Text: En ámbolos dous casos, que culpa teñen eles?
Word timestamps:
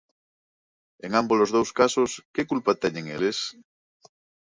En 1.05 1.11
ámbolos 1.21 1.53
dous 1.55 1.71
casos, 1.79 2.11
que 2.33 2.47
culpa 2.51 2.79
teñen 2.83 3.05
eles? 3.15 3.37